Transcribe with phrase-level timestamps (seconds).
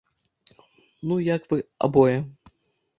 [1.11, 2.19] Ну як вы абое?